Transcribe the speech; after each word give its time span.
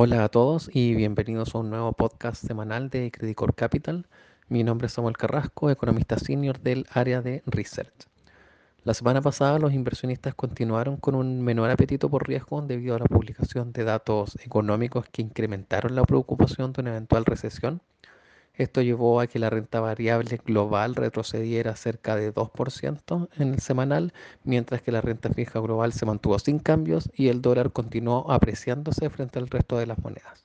Hola 0.00 0.22
a 0.22 0.28
todos 0.28 0.70
y 0.72 0.94
bienvenidos 0.94 1.56
a 1.56 1.58
un 1.58 1.70
nuevo 1.70 1.92
podcast 1.92 2.46
semanal 2.46 2.88
de 2.88 3.10
Credit 3.10 3.34
Corp 3.34 3.56
Capital. 3.56 4.06
Mi 4.48 4.62
nombre 4.62 4.86
es 4.86 4.92
Samuel 4.92 5.16
Carrasco, 5.16 5.70
economista 5.70 6.20
senior 6.20 6.60
del 6.60 6.86
área 6.92 7.20
de 7.20 7.42
Research. 7.46 8.06
La 8.84 8.94
semana 8.94 9.20
pasada 9.22 9.58
los 9.58 9.72
inversionistas 9.72 10.36
continuaron 10.36 10.98
con 10.98 11.16
un 11.16 11.42
menor 11.42 11.68
apetito 11.70 12.08
por 12.08 12.28
riesgo 12.28 12.62
debido 12.62 12.94
a 12.94 13.00
la 13.00 13.06
publicación 13.06 13.72
de 13.72 13.82
datos 13.82 14.38
económicos 14.44 15.06
que 15.10 15.22
incrementaron 15.22 15.96
la 15.96 16.04
preocupación 16.04 16.72
de 16.72 16.82
una 16.82 16.90
eventual 16.90 17.24
recesión 17.24 17.80
esto 18.58 18.82
llevó 18.82 19.20
a 19.20 19.28
que 19.28 19.38
la 19.38 19.50
renta 19.50 19.80
variable 19.80 20.40
global 20.44 20.96
retrocediera 20.96 21.76
cerca 21.76 22.16
de 22.16 22.34
2% 22.34 23.28
en 23.38 23.54
el 23.54 23.60
semanal, 23.60 24.12
mientras 24.42 24.82
que 24.82 24.92
la 24.92 25.00
renta 25.00 25.30
fija 25.30 25.60
global 25.60 25.92
se 25.92 26.06
mantuvo 26.06 26.38
sin 26.40 26.58
cambios 26.58 27.08
y 27.14 27.28
el 27.28 27.40
dólar 27.40 27.72
continuó 27.72 28.30
apreciándose 28.32 29.08
frente 29.10 29.38
al 29.38 29.46
resto 29.48 29.78
de 29.78 29.86
las 29.86 29.98
monedas. 29.98 30.44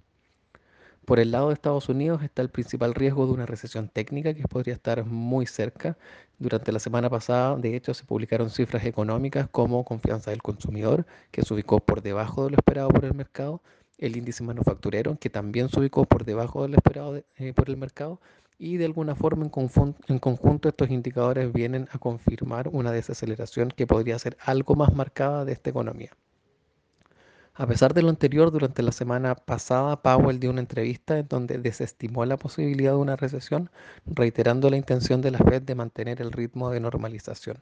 Por 1.05 1.19
el 1.19 1.31
lado 1.31 1.49
de 1.49 1.55
Estados 1.55 1.89
Unidos 1.89 2.23
está 2.23 2.41
el 2.41 2.49
principal 2.49 2.93
riesgo 2.93 3.25
de 3.25 3.33
una 3.33 3.45
recesión 3.45 3.89
técnica 3.89 4.33
que 4.33 4.47
podría 4.47 4.73
estar 4.73 5.03
muy 5.05 5.45
cerca. 5.45 5.97
Durante 6.39 6.71
la 6.71 6.79
semana 6.79 7.09
pasada, 7.09 7.57
de 7.57 7.75
hecho, 7.75 7.93
se 7.93 8.05
publicaron 8.05 8.49
cifras 8.49 8.85
económicas 8.85 9.49
como 9.51 9.83
confianza 9.83 10.31
del 10.31 10.41
consumidor, 10.41 11.05
que 11.31 11.41
se 11.41 11.53
ubicó 11.53 11.79
por 11.79 12.03
debajo 12.03 12.45
de 12.45 12.51
lo 12.51 12.57
esperado 12.57 12.89
por 12.89 13.03
el 13.03 13.13
mercado, 13.15 13.61
el 13.97 14.17
índice 14.17 14.43
manufacturero, 14.43 15.17
que 15.19 15.29
también 15.29 15.69
se 15.69 15.79
ubicó 15.79 16.05
por 16.05 16.25
debajo 16.25 16.63
de 16.63 16.69
lo 16.69 16.75
esperado 16.77 17.23
eh, 17.37 17.53
por 17.53 17.69
el 17.69 17.77
mercado, 17.77 18.19
y 18.57 18.77
de 18.77 18.85
alguna 18.85 19.15
forma 19.15 19.45
en, 19.45 19.95
en 20.07 20.19
conjunto 20.19 20.69
estos 20.69 20.89
indicadores 20.89 21.51
vienen 21.51 21.87
a 21.91 21.97
confirmar 21.97 22.69
una 22.69 22.91
desaceleración 22.91 23.69
que 23.69 23.87
podría 23.87 24.17
ser 24.19 24.37
algo 24.39 24.75
más 24.75 24.93
marcada 24.93 25.45
de 25.45 25.53
esta 25.53 25.69
economía. 25.69 26.11
A 27.55 27.67
pesar 27.67 27.93
de 27.93 28.01
lo 28.01 28.09
anterior, 28.09 28.51
durante 28.51 28.81
la 28.81 28.91
semana 28.91 29.35
pasada, 29.35 30.01
Powell 30.01 30.39
dio 30.39 30.49
una 30.49 30.61
entrevista 30.61 31.19
en 31.19 31.27
donde 31.27 31.59
desestimó 31.59 32.25
la 32.25 32.37
posibilidad 32.37 32.93
de 32.93 32.97
una 32.97 33.15
recesión, 33.15 33.69
reiterando 34.07 34.71
la 34.71 34.77
intención 34.77 35.21
de 35.21 35.29
la 35.29 35.37
Fed 35.37 35.61
de 35.61 35.75
mantener 35.75 36.19
el 36.19 36.31
ritmo 36.31 36.71
de 36.71 36.79
normalización. 36.79 37.57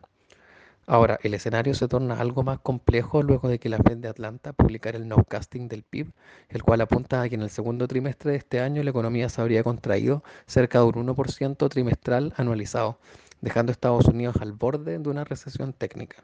Ahora, 0.88 1.20
el 1.24 1.34
escenario 1.34 1.74
se 1.74 1.88
torna 1.88 2.20
algo 2.20 2.44
más 2.44 2.60
complejo 2.60 3.24
luego 3.24 3.48
de 3.48 3.60
que 3.60 3.70
la 3.70 3.78
Fed 3.78 3.98
de 3.98 4.10
Atlanta 4.10 4.52
publicara 4.52 4.98
el 4.98 5.08
nowcasting 5.08 5.68
del 5.68 5.84
PIB, 5.84 6.12
el 6.50 6.64
cual 6.64 6.82
apunta 6.82 7.22
a 7.22 7.30
que 7.30 7.36
en 7.36 7.44
el 7.44 7.50
segundo 7.50 7.88
trimestre 7.88 8.32
de 8.32 8.38
este 8.38 8.60
año 8.60 8.84
la 8.84 8.90
economía 8.90 9.30
se 9.30 9.42
habría 9.42 9.64
contraído 9.64 10.24
cerca 10.48 10.80
de 10.80 10.86
un 10.86 11.08
1% 11.08 11.70
trimestral 11.70 12.34
anualizado, 12.36 13.00
dejando 13.42 13.72
a 13.72 13.74
Estados 13.74 14.06
Unidos 14.06 14.36
al 14.42 14.54
borde 14.54 14.98
de 15.00 15.10
una 15.10 15.24
recesión 15.24 15.72
técnica. 15.72 16.24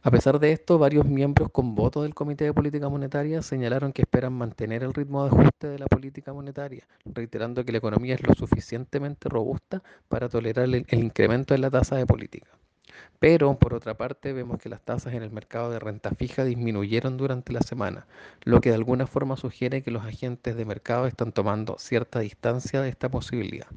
A 0.00 0.10
pesar 0.12 0.38
de 0.38 0.52
esto, 0.52 0.78
varios 0.78 1.04
miembros 1.04 1.50
con 1.50 1.74
voto 1.74 2.02
del 2.02 2.14
Comité 2.14 2.44
de 2.44 2.54
Política 2.54 2.88
Monetaria 2.88 3.42
señalaron 3.42 3.92
que 3.92 4.02
esperan 4.02 4.32
mantener 4.32 4.84
el 4.84 4.94
ritmo 4.94 5.24
de 5.24 5.30
ajuste 5.30 5.66
de 5.66 5.78
la 5.78 5.86
política 5.86 6.32
monetaria, 6.32 6.86
reiterando 7.04 7.64
que 7.64 7.72
la 7.72 7.78
economía 7.78 8.14
es 8.14 8.26
lo 8.26 8.32
suficientemente 8.34 9.28
robusta 9.28 9.82
para 10.08 10.28
tolerar 10.28 10.66
el, 10.66 10.86
incremento 10.92 11.54
en 11.54 11.62
la 11.62 11.70
tasa 11.70 11.96
de 11.96 12.06
política. 12.06 12.48
Pero, 13.18 13.58
por 13.58 13.74
otra 13.74 13.96
parte, 13.96 14.32
vemos 14.32 14.58
que 14.58 14.68
las 14.68 14.80
tasas 14.80 15.14
en 15.14 15.22
el 15.22 15.30
mercado 15.30 15.70
de 15.70 15.78
renta 15.78 16.10
fija 16.10 16.44
disminuyeron 16.44 17.16
durante 17.16 17.52
la 17.52 17.60
semana, 17.60 18.06
lo 18.44 18.60
que 18.60 18.70
de 18.70 18.76
alguna 18.76 19.06
forma 19.06 19.36
sugiere 19.36 19.82
que 19.82 19.90
los 19.90 20.04
agentes 20.04 20.56
de 20.56 20.64
mercado 20.64 21.06
están 21.06 21.32
tomando 21.32 21.76
cierta 21.78 22.20
distancia 22.20 22.80
de 22.80 22.88
esta 22.88 23.08
posibilidad. 23.10 23.68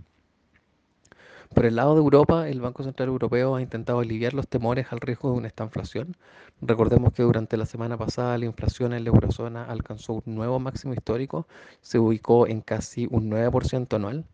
Por 1.54 1.66
el 1.66 1.76
lado 1.76 1.96
de 1.96 2.00
Europa, 2.00 2.48
el 2.48 2.62
Banco 2.62 2.84
Central 2.84 3.10
Europeo 3.10 3.56
ha 3.56 3.62
intentado 3.62 4.00
aliviar 4.00 4.34
los 4.34 4.48
temores 4.48 4.88
al 4.92 5.02
riesgo 5.02 5.32
de 5.32 5.38
una 5.38 5.48
estanflación. 5.48 6.16
Recordemos 6.62 7.12
que 7.12 7.24
durante 7.24 7.58
la 7.58 7.66
semana 7.66 7.98
pasada 7.98 8.38
la 8.38 8.46
inflación 8.46 8.94
en 8.94 9.04
la 9.04 9.10
eurozona 9.10 9.66
alcanzó 9.66 10.14
un 10.14 10.36
nuevo 10.36 10.60
máximo 10.60 10.94
histórico, 10.94 11.48
se 11.82 12.00
ubicó 12.00 12.48
en 12.48 12.62
casi 12.62 13.06
un 13.12 13.30
9% 13.30 13.96
anual 13.96 14.26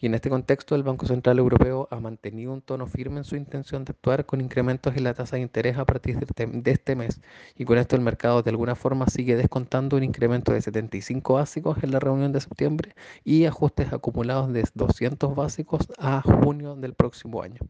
y 0.00 0.06
en 0.06 0.14
este 0.14 0.30
contexto, 0.30 0.74
el 0.74 0.82
Banco 0.82 1.06
Central 1.06 1.38
Europeo 1.38 1.88
ha 1.90 2.00
mantenido 2.00 2.52
un 2.52 2.62
tono 2.62 2.86
firme 2.86 3.18
en 3.18 3.24
su 3.24 3.36
intención 3.36 3.84
de 3.84 3.92
actuar 3.92 4.26
con 4.26 4.40
incrementos 4.40 4.96
en 4.96 5.04
la 5.04 5.14
tasa 5.14 5.36
de 5.36 5.42
interés 5.42 5.78
a 5.78 5.84
partir 5.84 6.18
de 6.18 6.70
este 6.70 6.96
mes. 6.96 7.20
Y 7.56 7.64
con 7.64 7.78
esto 7.78 7.96
el 7.96 8.02
mercado 8.02 8.42
de 8.42 8.50
alguna 8.50 8.74
forma 8.74 9.06
sigue 9.06 9.36
descontando 9.36 9.96
un 9.96 10.02
incremento 10.02 10.52
de 10.52 10.60
75 10.60 11.34
básicos 11.34 11.82
en 11.82 11.92
la 11.92 12.00
reunión 12.00 12.32
de 12.32 12.40
septiembre 12.40 12.94
y 13.24 13.44
ajustes 13.44 13.92
acumulados 13.92 14.52
de 14.52 14.64
200 14.74 15.34
básicos 15.34 15.86
a 15.98 16.22
junio 16.22 16.74
del 16.76 16.94
próximo 16.94 17.42
año. 17.42 17.60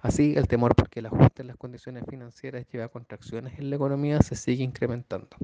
Así, 0.00 0.34
el 0.36 0.48
temor 0.48 0.74
por 0.74 0.90
que 0.90 1.00
el 1.00 1.06
ajuste 1.06 1.40
en 1.42 1.48
las 1.48 1.56
condiciones 1.56 2.04
financieras 2.06 2.66
lleve 2.70 2.84
a 2.84 2.88
contracciones 2.88 3.58
en 3.58 3.70
la 3.70 3.76
economía 3.76 4.20
se 4.20 4.36
sigue 4.36 4.62
incrementando. 4.62 5.36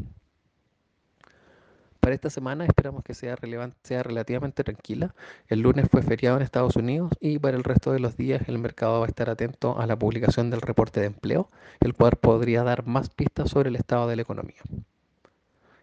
Para 2.10 2.16
esta 2.16 2.30
semana 2.30 2.64
esperamos 2.64 3.04
que 3.04 3.14
sea, 3.14 3.36
sea 3.84 4.02
relativamente 4.02 4.64
tranquila. 4.64 5.14
El 5.46 5.60
lunes 5.60 5.86
fue 5.88 6.02
feriado 6.02 6.38
en 6.38 6.42
Estados 6.42 6.74
Unidos 6.74 7.12
y 7.20 7.38
para 7.38 7.56
el 7.56 7.62
resto 7.62 7.92
de 7.92 8.00
los 8.00 8.16
días 8.16 8.48
el 8.48 8.58
mercado 8.58 8.98
va 8.98 9.06
a 9.06 9.08
estar 9.08 9.30
atento 9.30 9.78
a 9.78 9.86
la 9.86 9.96
publicación 9.96 10.50
del 10.50 10.60
reporte 10.60 10.98
de 10.98 11.06
empleo, 11.06 11.52
el 11.78 11.94
cual 11.94 12.16
podría 12.16 12.64
dar 12.64 12.84
más 12.84 13.10
pistas 13.10 13.50
sobre 13.50 13.68
el 13.68 13.76
estado 13.76 14.08
de 14.08 14.16
la 14.16 14.22
economía. 14.22 14.60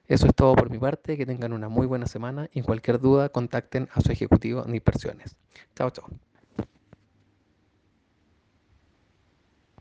Eso 0.09 0.27
es 0.27 0.35
todo 0.35 0.53
por 0.57 0.69
mi 0.69 0.79
parte, 0.79 1.15
que 1.15 1.25
tengan 1.25 1.53
una 1.53 1.69
muy 1.69 1.88
buena 1.88 2.07
semana 2.07 2.49
y 2.51 2.61
cualquier 2.61 2.99
duda 2.99 3.29
contacten 3.29 3.88
a 3.94 4.01
su 4.01 4.11
ejecutivo 4.11 4.63
de 4.63 4.75
inversiones. 4.75 5.38
Chao, 5.77 5.91
chao. 5.91 6.09